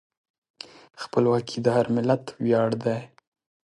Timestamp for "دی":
2.83-2.99